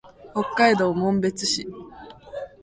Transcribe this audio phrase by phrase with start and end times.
[0.33, 1.67] 北海道紋別市